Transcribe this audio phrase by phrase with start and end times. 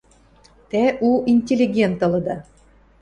[0.71, 2.37] —Тӓ у интеллигент ылыда...